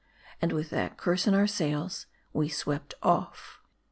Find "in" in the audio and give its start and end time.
1.27-1.35